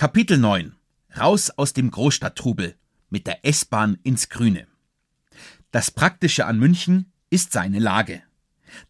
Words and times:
Kapitel 0.00 0.38
9 0.38 0.72
Raus 1.18 1.50
aus 1.50 1.74
dem 1.74 1.90
Großstadttrubel 1.90 2.74
mit 3.10 3.26
der 3.26 3.44
S-Bahn 3.44 3.98
ins 4.02 4.30
Grüne. 4.30 4.66
Das 5.72 5.90
Praktische 5.90 6.46
an 6.46 6.58
München 6.58 7.12
ist 7.28 7.52
seine 7.52 7.80
Lage. 7.80 8.22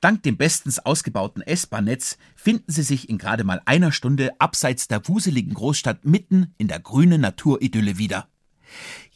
Dank 0.00 0.22
dem 0.22 0.36
bestens 0.36 0.78
ausgebauten 0.78 1.42
S-Bahn-Netz 1.42 2.16
finden 2.36 2.70
Sie 2.70 2.84
sich 2.84 3.08
in 3.08 3.18
gerade 3.18 3.42
mal 3.42 3.60
einer 3.64 3.90
Stunde 3.90 4.40
abseits 4.40 4.86
der 4.86 5.08
wuseligen 5.08 5.52
Großstadt 5.52 6.04
mitten 6.04 6.54
in 6.58 6.68
der 6.68 6.78
grünen 6.78 7.22
Naturidylle 7.22 7.98
wieder. 7.98 8.28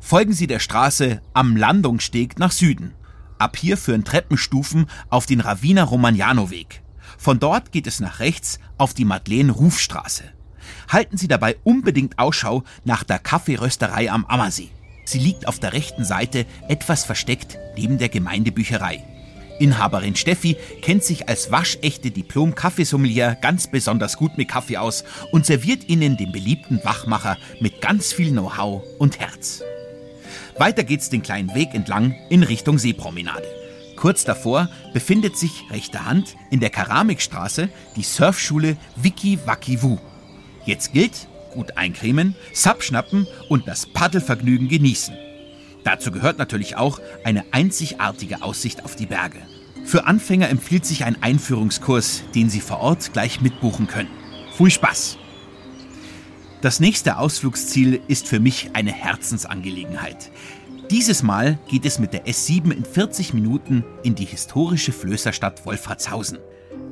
Folgen 0.00 0.32
Sie 0.32 0.46
der 0.46 0.60
Straße 0.60 1.20
am 1.32 1.56
Landungssteg 1.56 2.38
nach 2.38 2.52
Süden. 2.52 2.94
Ab 3.38 3.56
hier 3.56 3.76
führen 3.76 4.04
Treppenstufen 4.04 4.86
auf 5.10 5.26
den 5.26 5.40
Ravina 5.40 5.84
Romagnano 5.84 6.50
Weg. 6.50 6.82
Von 7.18 7.38
dort 7.38 7.72
geht 7.72 7.86
es 7.86 8.00
nach 8.00 8.20
rechts 8.20 8.58
auf 8.78 8.94
die 8.94 9.04
Madeleine-Rufstraße. 9.04 10.24
Halten 10.88 11.16
Sie 11.16 11.28
dabei 11.28 11.56
unbedingt 11.64 12.18
Ausschau 12.18 12.62
nach 12.84 13.04
der 13.04 13.18
Kaffeerösterei 13.18 14.10
am 14.10 14.24
Ammersee. 14.26 14.70
Sie 15.04 15.18
liegt 15.18 15.46
auf 15.46 15.58
der 15.58 15.72
rechten 15.72 16.04
Seite 16.04 16.46
etwas 16.68 17.04
versteckt 17.04 17.58
neben 17.76 17.98
der 17.98 18.08
Gemeindebücherei. 18.08 19.02
Inhaberin 19.58 20.16
Steffi 20.16 20.56
kennt 20.82 21.02
sich 21.02 21.28
als 21.28 21.50
waschechte 21.50 22.10
Diplom-Kaffeesommelier 22.10 23.38
ganz 23.40 23.70
besonders 23.70 24.16
gut 24.16 24.36
mit 24.36 24.48
Kaffee 24.48 24.76
aus 24.76 25.04
und 25.32 25.46
serviert 25.46 25.88
Ihnen 25.88 26.16
den 26.16 26.32
beliebten 26.32 26.84
Wachmacher 26.84 27.38
mit 27.60 27.80
ganz 27.80 28.12
viel 28.12 28.30
Know-how 28.32 28.82
und 28.98 29.18
Herz. 29.18 29.62
Weiter 30.58 30.84
geht's 30.84 31.08
den 31.08 31.22
kleinen 31.22 31.54
Weg 31.54 31.74
entlang 31.74 32.14
in 32.28 32.42
Richtung 32.42 32.78
Seepromenade. 32.78 33.46
Kurz 33.96 34.24
davor 34.24 34.68
befindet 34.92 35.36
sich 35.36 35.64
rechter 35.70 36.04
Hand 36.04 36.36
in 36.50 36.60
der 36.60 36.70
Keramikstraße 36.70 37.68
die 37.96 38.02
Surfschule 38.02 38.76
Wiki 38.96 39.38
Waki 39.46 39.82
Wu. 39.82 39.98
Jetzt 40.66 40.92
gilt, 40.92 41.28
gut 41.54 41.76
eincremen, 41.76 42.34
Sub 42.52 42.82
schnappen 42.82 43.26
und 43.48 43.66
das 43.66 43.86
Paddelvergnügen 43.86 44.68
genießen. 44.68 45.14
Dazu 45.84 46.10
gehört 46.10 46.38
natürlich 46.38 46.76
auch 46.76 47.00
eine 47.24 47.44
einzigartige 47.52 48.42
Aussicht 48.42 48.84
auf 48.84 48.96
die 48.96 49.06
Berge. 49.06 49.38
Für 49.84 50.06
Anfänger 50.06 50.48
empfiehlt 50.48 50.84
sich 50.84 51.04
ein 51.04 51.22
Einführungskurs, 51.22 52.24
den 52.34 52.50
Sie 52.50 52.60
vor 52.60 52.80
Ort 52.80 53.12
gleich 53.12 53.40
mitbuchen 53.40 53.86
können. 53.86 54.10
Viel 54.56 54.70
Spaß! 54.70 55.18
Das 56.60 56.80
nächste 56.80 57.18
Ausflugsziel 57.18 58.00
ist 58.08 58.26
für 58.26 58.40
mich 58.40 58.70
eine 58.72 58.90
Herzensangelegenheit. 58.90 60.32
Dieses 60.90 61.22
Mal 61.22 61.58
geht 61.68 61.84
es 61.84 62.00
mit 62.00 62.12
der 62.12 62.26
S7 62.26 62.72
in 62.72 62.84
40 62.84 63.34
Minuten 63.34 63.84
in 64.02 64.16
die 64.16 64.24
historische 64.24 64.92
Flößerstadt 64.92 65.64
Wolfratshausen. 65.64 66.38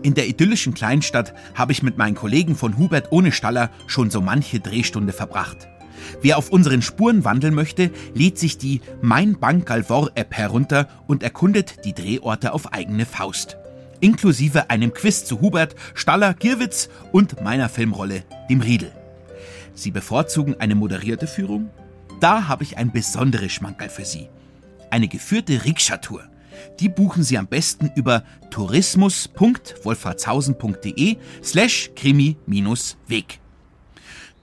In 0.03 0.15
der 0.15 0.29
idyllischen 0.29 0.75
Kleinstadt 0.75 1.35
habe 1.55 1.73
ich 1.73 1.83
mit 1.83 1.97
meinen 1.97 2.15
Kollegen 2.15 2.57
von 2.57 2.77
Hubert 2.77 3.11
ohne 3.11 3.33
Staller 3.33 3.71
schon 3.87 4.11
so 4.11 4.21
manche 4.21 4.61
Drehstunde 4.61 5.13
verbracht. 5.13 5.69
Wer 6.21 6.37
auf 6.37 6.51
unseren 6.51 6.83
Spuren 6.83 7.25
wandeln 7.25 7.55
möchte, 7.55 7.91
lädt 8.15 8.39
sich 8.39 8.59
die 8.59 8.83
Mein 9.01 9.39
Bank 9.39 9.67
Galvor 9.67 10.11
App 10.15 10.35
herunter 10.35 10.89
und 11.07 11.23
erkundet 11.23 11.85
die 11.85 11.95
Drehorte 11.95 12.53
auf 12.53 12.73
eigene 12.73 13.07
Faust. 13.07 13.57
Inklusive 14.01 14.69
einem 14.71 14.93
Quiz 14.93 15.25
zu 15.25 15.41
Hubert, 15.41 15.75
Staller, 15.95 16.35
Girwitz 16.35 16.91
und 17.13 17.43
meiner 17.43 17.69
Filmrolle, 17.69 18.25
dem 18.51 18.61
Riedel. 18.61 18.93
Sie 19.75 19.91
bevorzugen 19.91 20.61
eine 20.61 20.75
moderierte 20.75 21.27
Führung? 21.27 21.71
Da 22.21 22.49
habe 22.49 22.63
ich 22.63 22.77
ein 22.77 22.93
besonderes 22.93 23.53
Schmankerl 23.53 23.89
für 23.89 24.05
Sie. 24.05 24.29
Eine 24.91 25.09
geführte 25.09 25.65
Rikscha-Tour. 25.65 26.25
Die 26.81 26.89
buchen 26.89 27.23
Sie 27.23 27.39
am 27.39 27.47
besten 27.47 27.91
über 27.95 28.25
tourismus.wolfratshausen.de 28.51 31.17
slash 31.43 31.91
krimi-weg. 31.97 33.41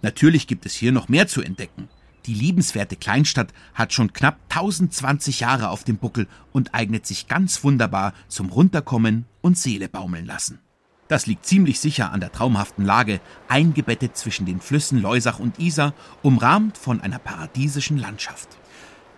Natürlich 0.01 0.47
gibt 0.47 0.66
es 0.66 0.73
hier 0.73 0.91
noch 0.91 1.07
mehr 1.09 1.27
zu 1.27 1.41
entdecken. 1.41 1.89
Die 2.25 2.33
liebenswerte 2.33 2.95
Kleinstadt 2.95 3.53
hat 3.73 3.94
schon 3.94 4.13
knapp 4.13 4.38
1020 4.49 5.39
Jahre 5.39 5.69
auf 5.69 5.83
dem 5.83 5.97
Buckel 5.97 6.27
und 6.51 6.75
eignet 6.75 7.07
sich 7.07 7.27
ganz 7.27 7.63
wunderbar 7.63 8.13
zum 8.28 8.49
Runterkommen 8.49 9.25
und 9.41 9.57
Seele 9.57 9.89
baumeln 9.89 10.25
lassen. 10.25 10.59
Das 11.07 11.25
liegt 11.25 11.45
ziemlich 11.45 11.79
sicher 11.79 12.13
an 12.13 12.22
der 12.22 12.31
traumhaften 12.31 12.85
Lage, 12.85 13.19
eingebettet 13.49 14.16
zwischen 14.16 14.45
den 14.45 14.61
Flüssen 14.61 15.01
Leusach 15.01 15.39
und 15.39 15.59
Isar, 15.59 15.93
umrahmt 16.22 16.78
von 16.78 17.01
einer 17.01 17.19
paradiesischen 17.19 17.97
Landschaft. 17.97 18.60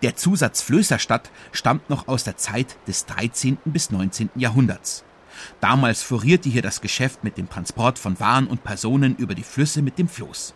Der 0.04 0.16
Zusatz 0.16 0.60
Flößerstadt 0.60 1.30
stammt 1.52 1.88
noch 1.88 2.08
aus 2.08 2.24
der 2.24 2.36
Zeit 2.36 2.76
des 2.86 3.06
13. 3.06 3.56
bis 3.64 3.90
19. 3.90 4.28
Jahrhunderts. 4.34 5.02
Damals 5.62 6.02
florierte 6.02 6.50
hier 6.50 6.60
das 6.60 6.82
Geschäft 6.82 7.24
mit 7.24 7.38
dem 7.38 7.48
Transport 7.48 7.98
von 7.98 8.20
Waren 8.20 8.46
und 8.46 8.62
Personen 8.64 9.16
über 9.16 9.34
die 9.34 9.42
Flüsse 9.42 9.80
mit 9.80 9.98
dem 9.98 10.06
Floß. 10.06 10.52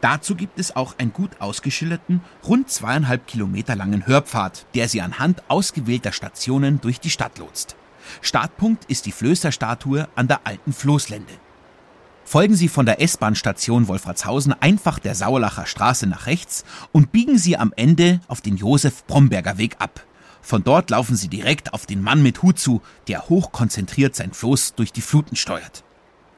Dazu 0.00 0.34
gibt 0.34 0.58
es 0.58 0.74
auch 0.74 0.98
einen 0.98 1.12
gut 1.12 1.30
ausgeschilderten, 1.40 2.22
rund 2.42 2.70
zweieinhalb 2.70 3.28
Kilometer 3.28 3.76
langen 3.76 4.04
Hörpfad, 4.04 4.66
der 4.74 4.88
sie 4.88 5.00
anhand 5.00 5.48
ausgewählter 5.48 6.10
Stationen 6.10 6.80
durch 6.80 6.98
die 6.98 7.10
Stadt 7.10 7.38
lotst. 7.38 7.76
Startpunkt 8.20 8.86
ist 8.86 9.06
die 9.06 9.12
Flößerstatue 9.12 10.08
an 10.16 10.26
der 10.26 10.44
alten 10.44 10.72
Floßlände. 10.72 11.34
Folgen 12.32 12.54
Sie 12.56 12.68
von 12.68 12.86
der 12.86 13.02
S-Bahn-Station 13.02 13.88
Wolfratshausen 13.88 14.54
einfach 14.54 14.98
der 14.98 15.14
Sauerlacher 15.14 15.66
Straße 15.66 16.06
nach 16.06 16.24
rechts 16.24 16.64
und 16.90 17.12
biegen 17.12 17.36
Sie 17.36 17.58
am 17.58 17.74
Ende 17.76 18.22
auf 18.26 18.40
den 18.40 18.56
Josef-Bromberger 18.56 19.58
Weg 19.58 19.76
ab. 19.80 20.02
Von 20.40 20.64
dort 20.64 20.88
laufen 20.88 21.14
Sie 21.14 21.28
direkt 21.28 21.74
auf 21.74 21.84
den 21.84 22.00
Mann 22.00 22.22
mit 22.22 22.40
Hut 22.42 22.58
zu, 22.58 22.80
der 23.06 23.28
hochkonzentriert 23.28 24.16
sein 24.16 24.32
Floß 24.32 24.76
durch 24.76 24.94
die 24.94 25.02
Fluten 25.02 25.36
steuert. 25.36 25.84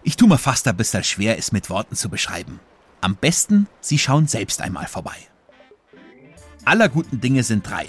Ich 0.03 0.17
tu 0.17 0.27
mir 0.27 0.37
fast 0.37 0.67
ein 0.67 0.77
bisschen 0.77 1.05
schwer, 1.05 1.39
es 1.39 1.53
mit 1.53 1.71
Worten 1.71 1.95
zu 1.95 2.09
beschreiben. 2.09 2.59
Am 3.01 3.15
besten, 3.15 3.69
Sie 3.81 4.01
schauen 4.01 4.27
selbst 4.27 4.63
einmal 4.63 4.89
vorbei. 4.89 5.15
Aller 6.65 6.89
guten 6.89 7.21
Dinge 7.21 7.45
sind 7.45 7.71
drei. 7.71 7.87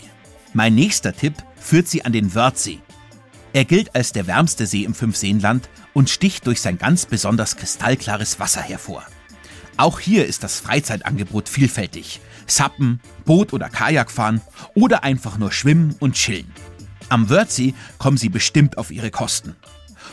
Mein 0.54 0.76
nächster 0.76 1.12
Tipp 1.12 1.34
führt 1.56 1.88
Sie 1.88 2.06
an 2.06 2.12
den 2.12 2.36
Wörthsee. 2.36 2.82
Er 3.56 3.64
gilt 3.64 3.96
als 3.96 4.12
der 4.12 4.28
wärmste 4.28 4.68
See 4.68 4.84
im 4.84 4.94
Fünfseenland 4.94 5.70
und 5.94 6.10
sticht 6.10 6.46
durch 6.46 6.60
sein 6.60 6.78
ganz 6.78 7.06
besonders 7.06 7.56
kristallklares 7.56 8.38
Wasser 8.38 8.60
hervor. 8.60 9.06
Auch 9.78 10.02
hier 10.02 10.26
ist 10.26 10.44
das 10.44 10.60
Freizeitangebot 10.60 11.48
vielfältig. 11.48 12.20
Sappen, 12.48 13.00
Boot- 13.24 13.54
oder 13.54 13.70
Kajakfahren 13.70 14.42
oder 14.74 15.06
einfach 15.06 15.38
nur 15.38 15.54
schwimmen 15.54 15.96
und 16.00 16.16
chillen. 16.16 16.52
Am 17.07 17.30
Wörthsee 17.30 17.74
kommen 17.98 18.18
Sie 18.18 18.28
bestimmt 18.28 18.78
auf 18.78 18.92
Ihre 18.92 19.10
Kosten. 19.10 19.56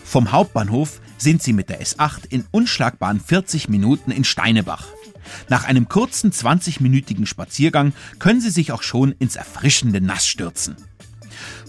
Vom 0.04 0.30
Hauptbahnhof 0.30 1.00
sind 1.18 1.42
Sie 1.42 1.52
mit 1.52 1.68
der 1.68 1.82
S8 1.82 2.26
in 2.28 2.44
unschlagbaren 2.52 3.18
40 3.18 3.68
Minuten 3.68 4.12
in 4.12 4.22
Steinebach. 4.22 4.84
Nach 5.48 5.64
einem 5.64 5.88
kurzen 5.88 6.30
20-minütigen 6.30 7.26
Spaziergang 7.26 7.92
können 8.20 8.40
Sie 8.40 8.50
sich 8.50 8.70
auch 8.70 8.84
schon 8.84 9.10
ins 9.18 9.34
erfrischende 9.34 10.00
Nass 10.00 10.28
stürzen. 10.28 10.76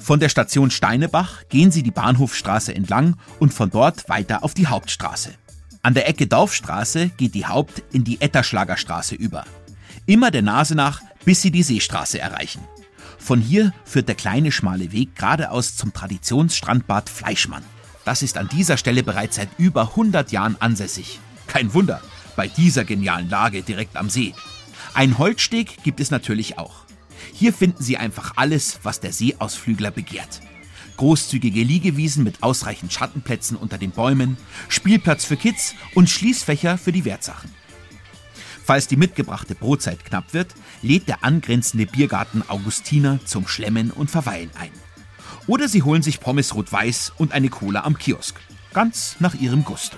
Von 0.04 0.20
der 0.20 0.28
Station 0.28 0.70
Steinebach 0.70 1.48
gehen 1.48 1.72
Sie 1.72 1.82
die 1.82 1.90
Bahnhofstraße 1.90 2.76
entlang 2.76 3.16
und 3.40 3.54
von 3.54 3.70
dort 3.70 4.10
weiter 4.10 4.44
auf 4.44 4.54
die 4.54 4.68
Hauptstraße. 4.68 5.34
An 5.82 5.94
der 5.94 6.10
Ecke 6.10 6.28
Dorfstraße 6.28 7.12
geht 7.16 7.34
die 7.36 7.46
Haupt 7.46 7.82
in 7.94 8.04
die 8.04 8.20
Etterschlagerstraße 8.20 9.16
über. 9.16 9.46
Immer 10.06 10.30
der 10.30 10.42
Nase 10.42 10.76
nach, 10.76 11.00
bis 11.24 11.42
Sie 11.42 11.52
die 11.52 11.64
Seestraße 11.64 12.20
erreichen. 12.20 12.60
Von 13.18 13.40
hier 13.40 13.74
führt 13.86 14.10
der 14.10 14.16
kleine 14.16 14.52
schmale 14.52 14.92
Weg 14.92 15.16
geradeaus 15.16 15.78
zum 15.78 15.94
Traditionsstrandbad 15.94 17.10
Fleischmann. 17.10 17.64
Das 18.04 18.24
ist 18.24 18.38
an 18.38 18.50
dieser 18.50 18.76
Stelle 18.76 19.04
bereits 19.04 19.38
seit 19.38 19.58
über 19.58 19.92
100 19.92 20.34
Jahren 20.34 20.58
ansässig. 20.60 21.22
Kein 21.48 21.74
Wunder, 21.74 22.02
bei 22.36 22.50
dieser 22.50 22.84
genialen 22.84 23.30
Lage 23.30 23.62
direkt 23.62 23.96
am 23.96 24.10
See. 24.10 24.34
Ein 24.94 25.18
Holzsteg 25.18 25.82
gibt 25.84 26.02
es 26.02 26.12
natürlich 26.12 26.58
auch. 26.58 26.83
Hier 27.32 27.54
finden 27.54 27.82
Sie 27.82 27.98
einfach 27.98 28.34
alles, 28.36 28.80
was 28.84 29.00
der 29.00 29.14
Seeausflügler 29.14 29.92
begehrt. 29.92 30.42
Großzügige 30.98 31.64
Liegewiesen 31.64 32.24
mit 32.24 32.44
ausreichend 32.44 32.94
Schattenplätzen 32.94 33.58
unter 33.58 33.78
den 33.78 33.92
Bäumen, 33.92 34.38
Spielplatz 34.68 35.26
für 35.26 35.38
Kids 35.38 35.76
und 35.96 36.10
Schließfächer 36.10 36.78
für 36.78 36.92
die 36.92 37.06
Wertsachen. 37.06 37.52
Falls 38.64 38.88
die 38.88 38.96
mitgebrachte 38.96 39.56
Brotzeit 39.56 40.06
knapp 40.06 40.34
wird, 40.34 40.54
lädt 40.82 41.08
der 41.08 41.24
angrenzende 41.24 41.86
Biergarten 41.86 42.44
Augustiner 42.48 43.20
zum 43.26 43.48
Schlemmen 43.48 43.92
und 43.92 44.10
Verweilen 44.10 44.52
ein. 44.58 44.72
Oder 45.48 45.68
Sie 45.68 45.84
holen 45.84 46.02
sich 46.02 46.22
Pommes 46.22 46.56
rot-weiß 46.56 47.14
und 47.18 47.34
eine 47.34 47.50
Cola 47.50 47.84
am 47.84 47.98
Kiosk. 47.98 48.40
Ganz 48.74 49.18
nach 49.20 49.36
Ihrem 49.36 49.66
Gusto. 49.66 49.98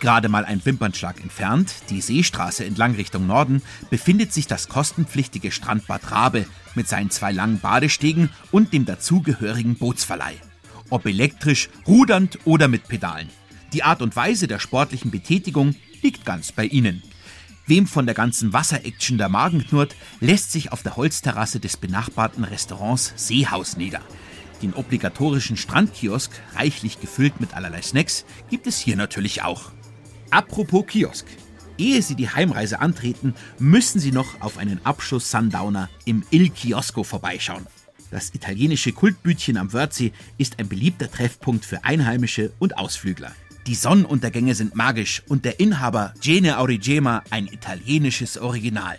Gerade 0.00 0.28
mal 0.28 0.44
ein 0.44 0.62
Wimpernschlag 0.64 1.20
entfernt, 1.22 1.72
die 1.88 2.02
Seestraße 2.02 2.64
entlang 2.64 2.94
Richtung 2.94 3.26
Norden, 3.26 3.62
befindet 3.88 4.32
sich 4.32 4.46
das 4.46 4.68
kostenpflichtige 4.68 5.50
Strandbad 5.50 6.10
Rabe 6.10 6.46
mit 6.74 6.86
seinen 6.86 7.10
zwei 7.10 7.32
langen 7.32 7.60
Badestegen 7.60 8.30
und 8.50 8.72
dem 8.72 8.84
dazugehörigen 8.84 9.76
Bootsverleih. 9.76 10.34
Ob 10.90 11.06
elektrisch, 11.06 11.70
rudernd 11.86 12.38
oder 12.44 12.68
mit 12.68 12.88
Pedalen. 12.88 13.30
Die 13.72 13.82
Art 13.82 14.02
und 14.02 14.14
Weise 14.14 14.46
der 14.46 14.58
sportlichen 14.58 15.10
Betätigung 15.10 15.74
liegt 16.02 16.24
ganz 16.24 16.52
bei 16.52 16.66
Ihnen. 16.66 17.02
Wem 17.66 17.86
von 17.86 18.06
der 18.06 18.14
ganzen 18.14 18.52
Wasseraction 18.52 19.18
der 19.18 19.28
Magen 19.28 19.66
knurrt, 19.66 19.96
lässt 20.20 20.52
sich 20.52 20.70
auf 20.72 20.82
der 20.82 20.96
Holzterrasse 20.96 21.58
des 21.58 21.76
benachbarten 21.76 22.44
Restaurants 22.44 23.12
Seehaus 23.16 23.76
nieder. 23.76 24.02
Den 24.62 24.72
obligatorischen 24.72 25.56
Strandkiosk, 25.56 26.30
reichlich 26.54 27.00
gefüllt 27.00 27.40
mit 27.40 27.54
allerlei 27.54 27.82
Snacks, 27.82 28.24
gibt 28.48 28.66
es 28.66 28.78
hier 28.78 28.96
natürlich 28.96 29.42
auch. 29.42 29.72
Apropos 30.30 30.86
Kiosk. 30.86 31.26
Ehe 31.78 32.00
Sie 32.02 32.14
die 32.14 32.28
Heimreise 32.28 32.80
antreten, 32.80 33.34
müssen 33.58 34.00
Sie 34.00 34.12
noch 34.12 34.40
auf 34.40 34.58
einen 34.58 34.80
Abschuss 34.84 35.30
Sundowner 35.30 35.88
im 36.04 36.24
Il 36.30 36.50
Chiosco 36.50 37.04
vorbeischauen. 37.04 37.66
Das 38.10 38.34
italienische 38.34 38.92
Kultbütchen 38.92 39.56
am 39.56 39.72
Wörthsee 39.72 40.12
ist 40.38 40.58
ein 40.58 40.68
beliebter 40.68 41.10
Treffpunkt 41.10 41.64
für 41.64 41.84
Einheimische 41.84 42.52
und 42.58 42.78
Ausflügler. 42.78 43.32
Die 43.66 43.74
Sonnenuntergänge 43.74 44.54
sind 44.54 44.76
magisch 44.76 45.22
und 45.28 45.44
der 45.44 45.58
Inhaber 45.58 46.14
Gene 46.20 46.58
Aurigema 46.58 47.24
ein 47.30 47.46
italienisches 47.48 48.38
Original. 48.38 48.96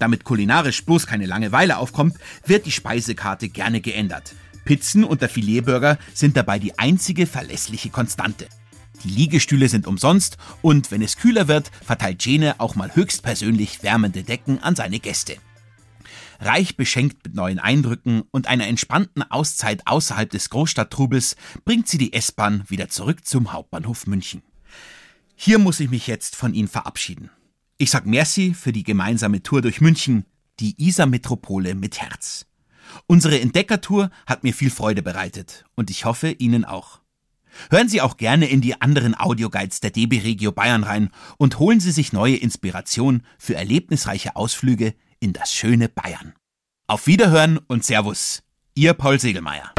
Damit 0.00 0.24
kulinarisch 0.24 0.84
bloß 0.84 1.06
keine 1.06 1.26
Langeweile 1.26 1.76
aufkommt, 1.76 2.16
wird 2.44 2.66
die 2.66 2.72
Speisekarte 2.72 3.48
gerne 3.48 3.80
geändert. 3.80 4.34
Pizzen 4.64 5.04
und 5.04 5.22
der 5.22 5.28
Filetburger 5.28 5.98
sind 6.12 6.36
dabei 6.36 6.58
die 6.58 6.78
einzige 6.78 7.26
verlässliche 7.26 7.90
Konstante. 7.90 8.48
Die 9.04 9.08
Liegestühle 9.08 9.68
sind 9.68 9.86
umsonst 9.86 10.36
und 10.62 10.90
wenn 10.90 11.02
es 11.02 11.16
kühler 11.16 11.48
wird, 11.48 11.70
verteilt 11.84 12.20
Gene 12.20 12.60
auch 12.60 12.74
mal 12.74 12.94
höchstpersönlich 12.94 13.82
wärmende 13.82 14.22
Decken 14.22 14.62
an 14.62 14.76
seine 14.76 15.00
Gäste. 15.00 15.36
Reich 16.40 16.76
beschenkt 16.76 17.24
mit 17.24 17.34
neuen 17.34 17.58
Eindrücken 17.58 18.22
und 18.30 18.46
einer 18.46 18.66
entspannten 18.66 19.22
Auszeit 19.22 19.86
außerhalb 19.86 20.30
des 20.30 20.48
Großstadttrubels 20.50 21.36
bringt 21.64 21.88
sie 21.88 21.98
die 21.98 22.12
S-Bahn 22.14 22.64
wieder 22.68 22.88
zurück 22.88 23.26
zum 23.26 23.52
Hauptbahnhof 23.52 24.06
München. 24.06 24.42
Hier 25.34 25.58
muss 25.58 25.80
ich 25.80 25.90
mich 25.90 26.06
jetzt 26.06 26.36
von 26.36 26.54
Ihnen 26.54 26.68
verabschieden. 26.68 27.30
Ich 27.78 27.90
sag 27.90 28.06
Merci 28.06 28.54
für 28.54 28.72
die 28.72 28.82
gemeinsame 28.82 29.42
Tour 29.42 29.62
durch 29.62 29.80
München, 29.80 30.26
die 30.60 30.74
Isar-Metropole 30.82 31.74
mit 31.74 32.00
Herz. 32.00 32.46
Unsere 33.06 33.40
Entdeckertour 33.40 34.10
hat 34.26 34.42
mir 34.42 34.52
viel 34.52 34.70
Freude 34.70 35.02
bereitet 35.02 35.64
und 35.76 35.90
ich 35.90 36.04
hoffe 36.04 36.30
Ihnen 36.30 36.64
auch. 36.64 37.00
Hören 37.70 37.88
Sie 37.88 38.00
auch 38.00 38.16
gerne 38.16 38.48
in 38.48 38.60
die 38.60 38.80
anderen 38.80 39.18
Audioguides 39.18 39.80
der 39.80 39.90
DB 39.90 40.20
Regio 40.20 40.52
Bayern 40.52 40.84
rein 40.84 41.10
und 41.38 41.58
holen 41.58 41.80
Sie 41.80 41.92
sich 41.92 42.12
neue 42.12 42.36
Inspiration 42.36 43.22
für 43.38 43.54
erlebnisreiche 43.54 44.36
Ausflüge 44.36 44.94
in 45.20 45.32
das 45.32 45.52
schöne 45.52 45.88
Bayern. 45.88 46.34
Auf 46.86 47.06
Wiederhören 47.06 47.58
und 47.68 47.84
Servus, 47.84 48.42
Ihr 48.74 48.94
Paul 48.94 49.20
Segelmeier. 49.20 49.72